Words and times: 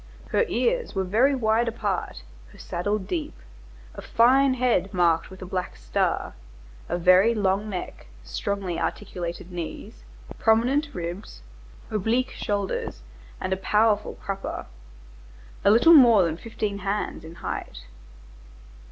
Her 0.29 0.45
ears 0.47 0.95
were 0.95 1.03
very 1.03 1.35
wide 1.35 1.67
apart, 1.67 2.23
her 2.51 2.57
saddle 2.57 2.97
deep, 2.97 3.35
a 3.93 4.01
fine 4.01 4.55
head 4.55 4.91
marked 4.95 5.29
with 5.29 5.43
a 5.43 5.45
black 5.45 5.75
star, 5.77 6.33
a 6.89 6.97
very 6.97 7.35
long 7.35 7.69
neck, 7.69 8.07
strongly 8.23 8.79
articulated 8.79 9.51
knees, 9.51 10.03
prominent 10.39 10.87
ribs, 10.95 11.43
oblique 11.91 12.31
shoulders 12.31 13.03
and 13.39 13.53
a 13.53 13.57
powerful 13.57 14.15
crupper. 14.15 14.65
A 15.63 15.69
little 15.69 15.93
more 15.93 16.23
than 16.23 16.35
fifteen 16.35 16.79
hands 16.79 17.23
in 17.23 17.35
height." 17.35 17.83